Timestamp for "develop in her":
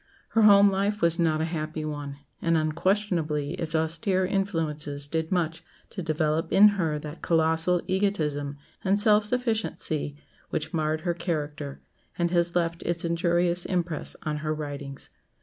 6.01-6.97